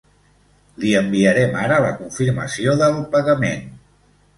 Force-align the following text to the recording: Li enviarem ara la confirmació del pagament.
Li 0.83 0.93
enviarem 1.01 1.55
ara 1.67 1.79
la 1.85 1.95
confirmació 2.03 2.77
del 2.85 3.01
pagament. 3.17 3.67